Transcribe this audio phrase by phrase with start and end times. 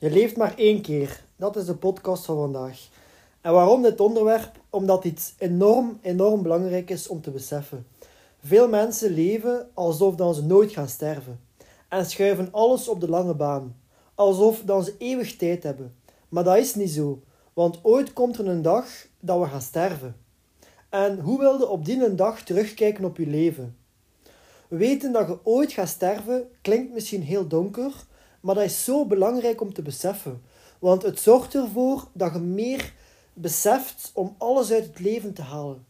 [0.00, 1.24] Je leeft maar één keer.
[1.36, 2.88] Dat is de podcast van vandaag.
[3.40, 4.50] En waarom dit onderwerp?
[4.70, 7.86] Omdat iets enorm, enorm belangrijk is om te beseffen.
[8.44, 11.40] Veel mensen leven alsof dan ze nooit gaan sterven.
[11.88, 13.76] En schuiven alles op de lange baan.
[14.14, 15.94] Alsof dan ze eeuwig tijd hebben.
[16.28, 17.22] Maar dat is niet zo.
[17.52, 18.86] Want ooit komt er een dag
[19.20, 20.16] dat we gaan sterven.
[20.88, 23.76] En hoe wilde op die dag terugkijken op je leven?
[24.68, 27.92] Weten dat je ooit gaat sterven klinkt misschien heel donker,
[28.40, 30.42] maar dat is zo belangrijk om te beseffen.
[30.78, 32.92] Want het zorgt ervoor dat je meer
[33.32, 35.86] beseft om alles uit het leven te halen.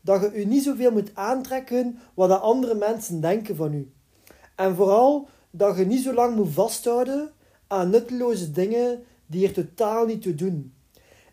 [0.00, 3.92] Dat je je niet zoveel moet aantrekken wat de andere mensen denken van u.
[4.56, 7.30] En vooral dat je niet zo lang moet vasthouden
[7.66, 10.74] aan nutteloze dingen die er totaal niet toe doen.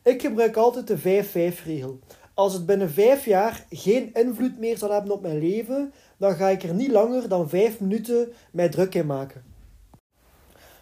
[0.04, 1.24] Ik gebruik altijd de
[1.58, 2.00] 5-5-regel.
[2.34, 6.48] Als het binnen 5 jaar geen invloed meer zal hebben op mijn leven, dan ga
[6.48, 9.49] ik er niet langer dan 5 minuten mij druk in maken.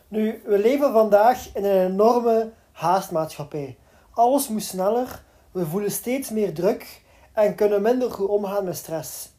[0.09, 3.77] Nu, we leven vandaag in een enorme haastmaatschappij.
[4.11, 7.01] Alles moet sneller, we voelen steeds meer druk
[7.33, 9.29] en kunnen minder goed omgaan met stress.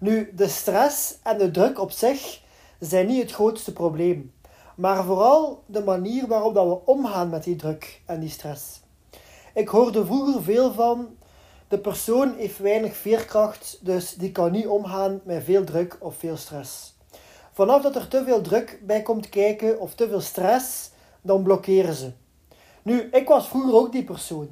[0.00, 2.40] Nu, de stress en de druk op zich
[2.78, 4.32] zijn niet het grootste probleem,
[4.76, 8.80] maar vooral de manier waarop dat we omgaan met die druk en die stress.
[9.54, 11.08] Ik hoorde vroeger veel van
[11.68, 16.36] de persoon heeft weinig veerkracht, dus die kan niet omgaan met veel druk of veel
[16.36, 16.96] stress.
[17.58, 20.90] Vanaf dat er te veel druk bij komt kijken of te veel stress,
[21.22, 22.10] dan blokkeren ze.
[22.82, 24.48] Nu, ik was vroeger ook die persoon.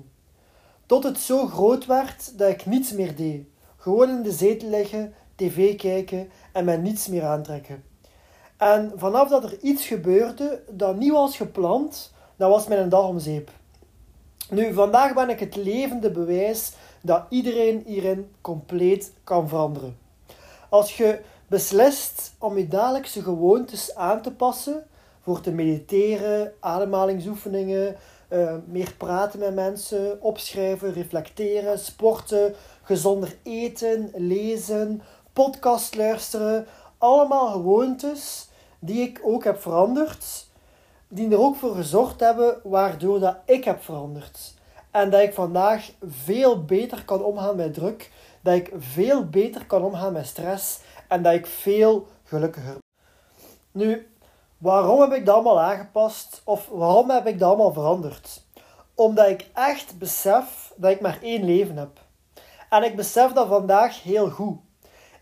[0.86, 3.46] Tot het zo groot werd dat ik niets meer deed.
[3.76, 7.84] Gewoon in de zetel liggen, tv kijken en mij niets meer aantrekken.
[8.56, 13.18] En vanaf dat er iets gebeurde dat niet was gepland, dan was mijn dag om
[13.18, 13.50] zeep.
[14.50, 19.98] Nu, vandaag ben ik het levende bewijs dat iedereen hierin compleet kan veranderen.
[20.68, 24.86] Als je beslist om je dagelijkse gewoontes aan te passen
[25.20, 27.96] voor te mediteren, ademhalingsoefeningen,
[28.28, 35.02] uh, meer praten met mensen, opschrijven, reflecteren, sporten, gezonder eten, lezen,
[35.32, 36.66] podcast luisteren.
[36.98, 38.48] Allemaal gewoontes
[38.78, 40.46] die ik ook heb veranderd,
[41.08, 44.54] die er ook voor gezorgd hebben waardoor dat ik heb veranderd.
[44.90, 49.82] En dat ik vandaag veel beter kan omgaan met druk, dat ik veel beter kan
[49.82, 52.82] omgaan met stress en dat ik veel gelukkiger ben.
[53.72, 54.08] Nu,
[54.58, 58.44] waarom heb ik dat allemaal aangepast of waarom heb ik dat allemaal veranderd?
[58.94, 62.00] Omdat ik echt besef dat ik maar één leven heb.
[62.70, 64.58] En ik besef dat vandaag heel goed.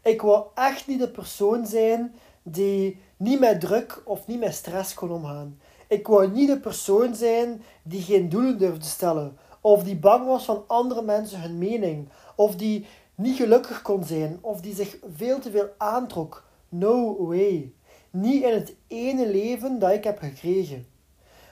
[0.03, 4.95] Ik wil echt niet de persoon zijn die niet met druk of niet met stress
[4.95, 5.61] kon omgaan.
[5.89, 10.45] Ik wou niet de persoon zijn die geen doelen durfde stellen, of die bang was
[10.45, 15.39] van andere mensen hun mening, of die niet gelukkig kon zijn of die zich veel
[15.39, 16.45] te veel aantrok.
[16.69, 17.73] No way.
[18.11, 20.87] Niet in het ene leven dat ik heb gekregen.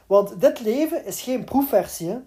[0.06, 2.18] Want dit leven is geen proefversie.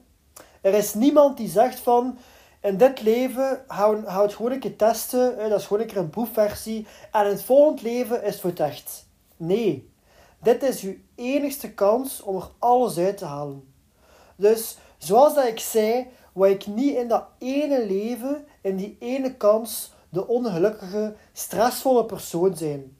[0.62, 2.18] Er is niemand die zegt van
[2.62, 6.10] in dit leven houd, houd gewoon een keer testen, dat is gewoon een keer een
[6.10, 9.08] proefversie en in het volgende leven is het voor het echt.
[9.38, 9.90] Nee,
[10.42, 13.74] dit is uw enigste kans om er alles uit te halen.
[14.36, 19.36] Dus zoals dat ik zei, waar ik niet in dat ene leven, in die ene
[19.36, 22.98] kans, de ongelukkige, stressvolle persoon zijn.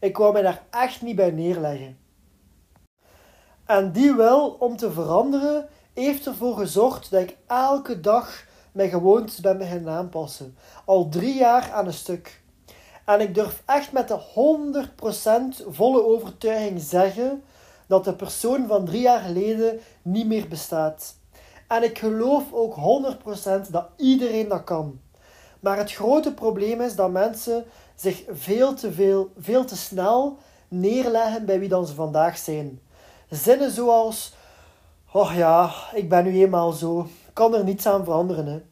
[0.00, 1.98] Ik wou mij daar echt niet bij neerleggen.
[3.64, 9.40] En die wil om te veranderen, heeft ervoor gezorgd dat ik elke dag mijn gewoontes
[9.40, 10.56] ben beginnen aanpassen.
[10.84, 12.42] Al drie jaar aan een stuk.
[13.04, 14.20] En ik durf echt met de
[15.62, 17.42] 100% volle overtuiging zeggen
[17.86, 21.17] dat de persoon van drie jaar geleden niet meer bestaat.
[21.68, 22.74] En ik geloof ook
[23.66, 25.00] 100% dat iedereen dat kan.
[25.60, 30.38] Maar het grote probleem is dat mensen zich veel te veel, veel te snel
[30.68, 32.80] neerleggen bij wie dan ze vandaag zijn.
[33.30, 34.34] Zinnen zoals:
[35.12, 38.70] Oh ja, ik ben nu eenmaal zo, kan er niets aan veranderen.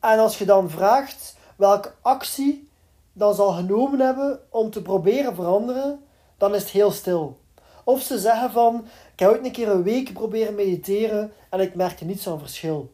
[0.00, 2.68] En als je dan vraagt welke actie
[3.12, 6.04] dan zal genomen hebben om te proberen veranderen,
[6.36, 7.38] dan is het heel stil.
[7.84, 8.86] Of ze zeggen van,
[9.22, 12.92] ik heb ooit een keer een week proberen mediteren en ik merkte niets van verschil.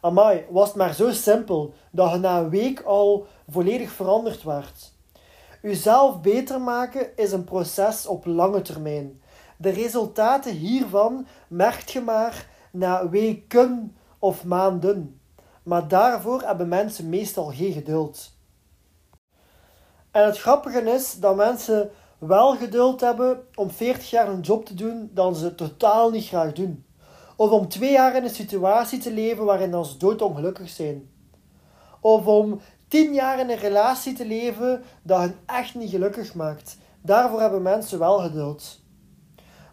[0.00, 4.92] Amai, was het maar zo simpel dat je na een week al volledig veranderd werd.
[5.62, 9.22] Uzelf beter maken is een proces op lange termijn.
[9.56, 15.20] De resultaten hiervan merkt je maar na weken of maanden.
[15.62, 18.30] Maar daarvoor hebben mensen meestal geen geduld.
[20.10, 24.74] En het grappige is dat mensen wel geduld hebben om 40 jaar een job te
[24.74, 26.84] doen dat ze totaal niet graag doen.
[27.36, 31.10] Of om twee jaar in een situatie te leven waarin ze doodongelukkig zijn.
[32.00, 36.78] Of om tien jaar in een relatie te leven dat hen echt niet gelukkig maakt.
[37.02, 38.80] Daarvoor hebben mensen wel geduld.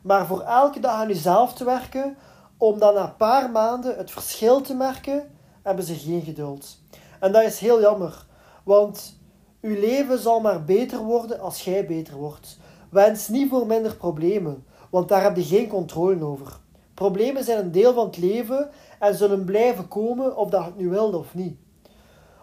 [0.02, 2.18] Maar voor elke dag aan jezelf te werken,
[2.58, 5.32] om dan na een paar maanden het verschil te merken,
[5.62, 6.78] hebben ze geen geduld.
[7.20, 8.26] En dat is heel jammer,
[8.64, 9.20] want
[9.66, 12.58] uw leven zal maar beter worden als jij beter wordt.
[12.90, 16.60] Wens niet voor minder problemen, want daar heb je geen controle over.
[16.94, 18.70] Problemen zijn een deel van het leven
[19.00, 21.58] en zullen blijven komen of dat het nu wilt of niet.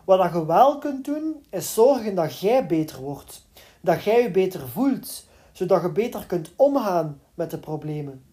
[0.04, 3.46] Wat je wel kunt doen, is zorgen dat jij beter wordt.
[3.80, 8.24] Dat jij je beter voelt, zodat je beter kunt omgaan met de problemen.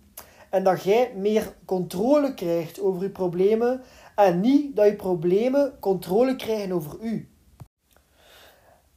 [0.50, 3.82] En dat jij meer controle krijgt over je problemen
[4.16, 7.30] en niet dat je problemen controle krijgen over u.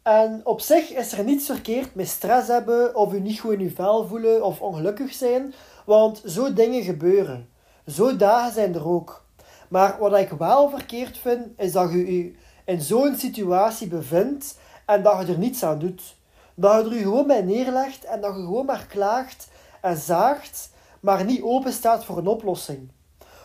[0.02, 3.60] En op zich is er niets verkeerd met stress hebben of je niet goed in
[3.60, 5.54] je vel voelen of ongelukkig zijn,
[5.86, 7.48] want zo dingen gebeuren.
[7.86, 9.24] Zo dagen zijn er ook.
[9.68, 12.34] Maar wat ik wel verkeerd vind, is dat je je
[12.64, 16.16] in zo'n situatie bevindt en dat je er niets aan doet.
[16.54, 19.48] Dat je er je gewoon bij neerlegt en dat je gewoon maar klaagt
[19.80, 20.70] en zaagt,
[21.00, 22.90] maar niet open staat voor een oplossing.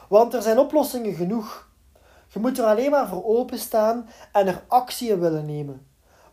[0.09, 1.69] Want er zijn oplossingen genoeg.
[2.27, 5.85] Je moet er alleen maar voor openstaan en er actie in willen nemen.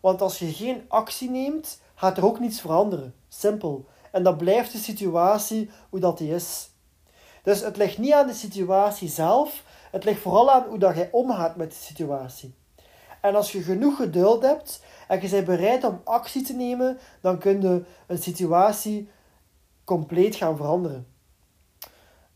[0.04, 3.14] Want als je geen actie neemt, gaat er ook niets veranderen.
[3.28, 3.88] Simpel.
[4.10, 6.70] En dat blijft de situatie hoe dat die is.
[7.42, 11.08] Dus het ligt niet aan de situatie zelf, het ligt vooral aan hoe dat jij
[11.12, 12.54] omgaat met de situatie.
[13.20, 17.38] En als je genoeg geduld hebt en je bent bereid om actie te nemen, dan
[17.38, 19.10] kun je een situatie
[19.84, 21.06] compleet gaan veranderen.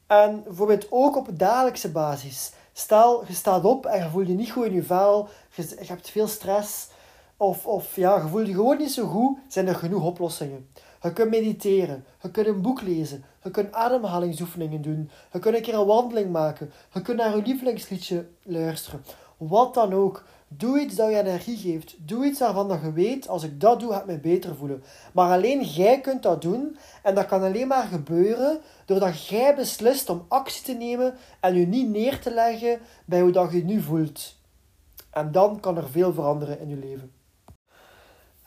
[0.06, 2.52] En bijvoorbeeld ook op dagelijkse basis.
[2.72, 6.10] Stel, je staat op en je voelt je niet goed in je vel, je hebt
[6.10, 6.88] veel stress,
[7.40, 10.68] of, of ja, je voelt je gewoon niet zo goed, zijn er genoeg oplossingen.
[11.02, 15.62] Je kunt mediteren, je kunt een boek lezen, je kunt ademhalingsoefeningen doen, je kunt een
[15.62, 19.04] keer een wandeling maken, je kunt naar je lievelingsliedje luisteren.
[19.36, 20.24] Wat dan ook.
[20.48, 21.96] Doe iets dat je energie geeft.
[21.98, 24.82] Doe iets waarvan dat je weet, als ik dat doe, ga ik me beter voelen.
[25.12, 26.76] Maar alleen jij kunt dat doen.
[27.02, 31.66] En dat kan alleen maar gebeuren doordat jij beslist om actie te nemen en je
[31.66, 34.36] niet neer te leggen bij hoe dat je nu voelt.
[35.10, 37.12] En dan kan er veel veranderen in je leven.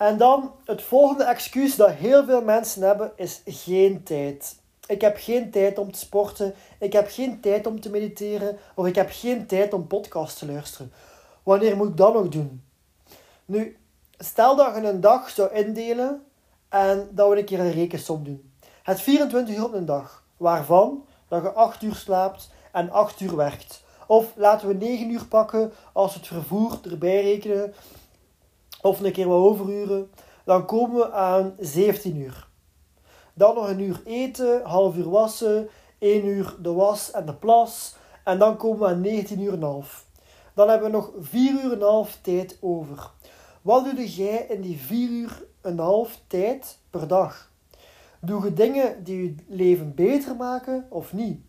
[0.02, 4.56] En dan het volgende excuus dat heel veel mensen hebben, is geen tijd.
[4.88, 8.88] Ik heb geen tijd om te sporten, ik heb geen tijd om te mediteren, of
[8.88, 10.94] ik heb geen tijd om podcasts te luisteren.
[11.44, 12.64] Wanneer moet ik dat nog doen?
[13.46, 13.78] Nu,
[14.18, 16.26] stel dat je een dag zou indelen
[16.70, 18.52] en dat we een keer een rekensom doen.
[18.84, 23.36] Het 24 uur op een dag, waarvan dat je 8 uur slaapt en 8 uur
[23.36, 23.84] werkt.
[24.08, 27.74] Of laten we 9 uur pakken als we het vervoer erbij rekenen
[28.82, 30.12] of een keer wat overuren,
[30.46, 32.48] dan komen we aan 17 uur.
[33.34, 35.70] Dan nog een uur eten, half uur wassen,
[36.00, 37.96] 1 uur de was en de plas.
[38.24, 40.06] En dan komen we aan 19 uur en half.
[40.54, 43.12] Dan hebben we nog 4 uur en half tijd over.
[43.62, 47.52] Wat doe jij in die 4 uur en half tijd per dag?
[48.20, 51.42] Doe je dingen die je leven beter maken of niet?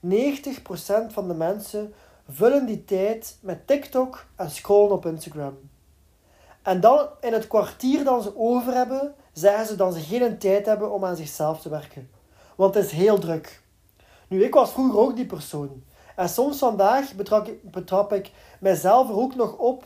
[0.00, 1.94] 90% van de mensen
[2.28, 5.58] vullen die tijd met TikTok en scrollen op Instagram.
[6.62, 10.66] En dan in het kwartier dat ze over hebben, zeggen ze dat ze geen tijd
[10.66, 12.10] hebben om aan zichzelf te werken.
[12.56, 13.62] Want het is heel druk.
[14.28, 15.82] Nu, ik was vroeger ook die persoon.
[16.16, 19.84] En soms vandaag betrap ik, betrap ik mijzelf er ook nog op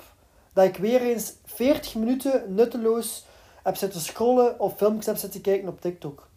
[0.52, 3.26] dat ik weer eens 40 minuten nutteloos
[3.62, 6.28] heb zitten scrollen of filmpjes heb zitten kijken op TikTok.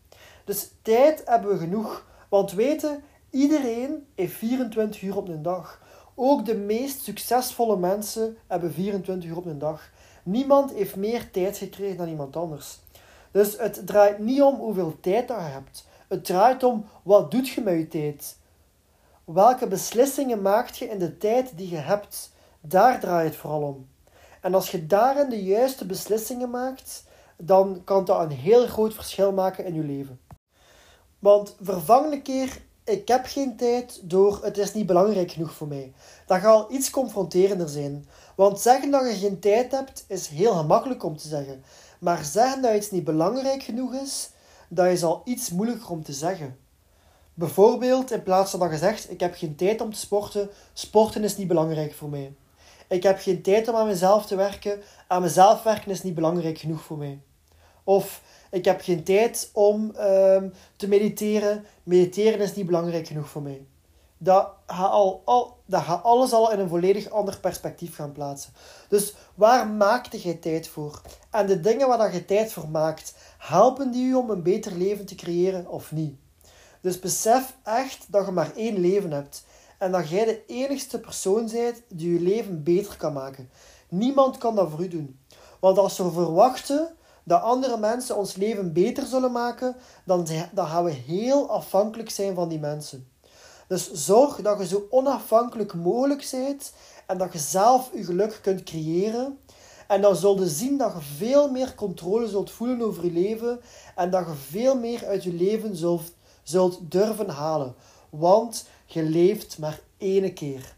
[0.45, 2.05] Dus tijd hebben we genoeg.
[2.29, 5.81] Want weten, iedereen heeft 24 uur op een dag.
[6.15, 9.89] Ook de meest succesvolle mensen hebben 24 uur op een dag.
[10.23, 12.79] Niemand heeft meer tijd gekregen dan iemand anders.
[13.31, 15.87] Dus het draait niet om hoeveel tijd je hebt.
[16.07, 18.37] Het draait om wat doet je met je tijd.
[19.23, 22.31] Welke beslissingen maakt je in de tijd die je hebt?
[22.61, 23.87] Daar draait het vooral om.
[24.41, 27.03] En als je daarin de juiste beslissingen maakt,
[27.37, 30.19] dan kan dat een heel groot verschil maken in je leven.
[31.19, 35.93] Want vervang keer ik heb geen tijd door het is niet belangrijk genoeg voor mij.
[36.25, 38.07] Dat gaat al iets confronterender zijn.
[38.35, 41.63] Want zeggen dat je geen tijd hebt is heel gemakkelijk om te zeggen.
[41.99, 44.29] Maar zeggen dat iets niet belangrijk genoeg is,
[44.69, 46.57] dat is al iets moeilijker om te zeggen.
[47.33, 51.23] Bijvoorbeeld, in plaats van dat je zegt: Ik heb geen tijd om te sporten, sporten
[51.23, 52.33] is niet belangrijk voor mij.
[52.87, 56.57] Ik heb geen tijd om aan mezelf te werken, aan mezelf werken is niet belangrijk
[56.57, 57.19] genoeg voor mij.
[57.83, 61.65] Of ik heb geen tijd om ehm, te mediteren.
[61.83, 63.65] Mediteren is niet belangrijk genoeg voor mij.
[64.17, 68.53] Dat gaat, al, al, dat gaat alles al in een volledig ander perspectief gaan plaatsen.
[68.89, 71.01] Dus waar maakte je tijd voor?
[71.29, 75.05] En de dingen waar je tijd voor maakt, helpen die je om een beter leven
[75.05, 76.15] te creëren of niet?
[76.81, 79.45] Dus besef echt dat je maar één leven hebt.
[79.77, 83.49] En dat jij de enigste persoon bent die je leven beter kan maken.
[83.89, 85.19] Niemand kan dat voor u doen.
[85.59, 86.95] Want als we verwachten
[87.29, 92.35] dat andere mensen ons leven beter zullen maken, dan, dan gaan we heel afhankelijk zijn
[92.35, 93.07] van die mensen.
[93.67, 96.73] Dus zorg dat je zo onafhankelijk mogelijk bent
[97.07, 99.39] en dat je zelf je geluk kunt creëren.
[99.87, 103.59] En dan zul je zien dat je veel meer controle zult voelen over je leven
[103.95, 106.11] en dat je veel meer uit je leven zult,
[106.43, 107.75] zult durven halen.
[108.09, 110.77] Want je leeft maar één keer.